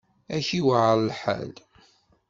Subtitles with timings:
[0.35, 1.53] Ad k-yuεer lḥal.